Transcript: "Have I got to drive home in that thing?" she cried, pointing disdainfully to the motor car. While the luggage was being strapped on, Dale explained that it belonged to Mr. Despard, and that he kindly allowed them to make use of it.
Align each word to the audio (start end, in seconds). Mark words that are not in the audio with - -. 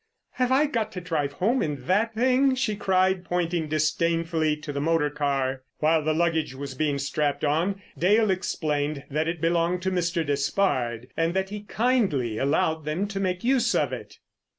"Have 0.31 0.51
I 0.51 0.65
got 0.65 0.91
to 0.93 0.99
drive 0.99 1.33
home 1.33 1.61
in 1.61 1.85
that 1.85 2.15
thing?" 2.15 2.55
she 2.55 2.75
cried, 2.75 3.23
pointing 3.23 3.67
disdainfully 3.67 4.55
to 4.57 4.73
the 4.73 4.81
motor 4.81 5.11
car. 5.11 5.61
While 5.77 6.03
the 6.03 6.15
luggage 6.15 6.55
was 6.55 6.73
being 6.73 6.97
strapped 6.97 7.45
on, 7.45 7.83
Dale 7.95 8.31
explained 8.31 9.03
that 9.11 9.27
it 9.27 9.39
belonged 9.39 9.83
to 9.83 9.91
Mr. 9.91 10.25
Despard, 10.25 11.09
and 11.15 11.35
that 11.35 11.49
he 11.49 11.61
kindly 11.65 12.39
allowed 12.39 12.83
them 12.83 13.07
to 13.09 13.19
make 13.19 13.43
use 13.43 13.75
of 13.75 13.93
it. 13.93 14.17